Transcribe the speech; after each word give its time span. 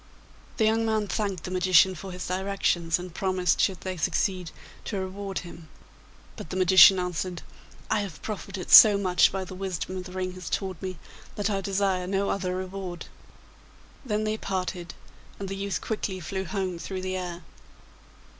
The 0.57 0.65
young 0.65 0.83
man 0.83 1.05
thanked 1.05 1.43
the 1.43 1.51
magician 1.51 1.93
for 1.93 2.11
his 2.11 2.25
directions, 2.25 2.97
and 2.97 3.13
promised, 3.13 3.61
should 3.61 3.81
they 3.81 3.97
succeed, 3.97 4.49
to 4.85 4.97
reward 4.97 5.37
him. 5.45 5.67
But 6.37 6.49
the 6.49 6.55
magician 6.55 6.97
answered, 6.97 7.43
'I 7.91 7.99
have 7.99 8.21
profited 8.23 8.71
so 8.71 8.97
much 8.97 9.31
by 9.31 9.43
the 9.45 9.53
wisdom 9.53 10.01
the 10.01 10.11
ring 10.11 10.31
has 10.31 10.49
taught 10.49 10.81
me 10.81 10.97
that 11.35 11.51
I 11.51 11.61
desire 11.61 12.07
no 12.07 12.31
other 12.31 12.55
reward.' 12.55 13.05
Then 14.03 14.23
they 14.23 14.37
parted, 14.37 14.95
and 15.37 15.47
the 15.47 15.55
youth 15.55 15.81
quickly 15.81 16.19
flew 16.19 16.45
home 16.45 16.79
through 16.79 17.01
the 17.03 17.15
air. 17.15 17.43